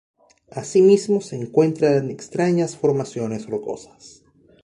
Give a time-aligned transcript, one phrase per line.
[0.49, 4.23] Asimismo se encuentran extrañas formaciones rocosas.